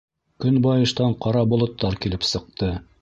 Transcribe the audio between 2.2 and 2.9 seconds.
сыҡты.